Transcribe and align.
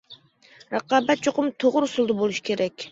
رىقابەت 0.75 1.23
چوقۇم 1.29 1.53
توغرا 1.65 1.91
ئۇسۇلدا 1.93 2.19
بولۇشى 2.25 2.49
كېرەك. 2.53 2.77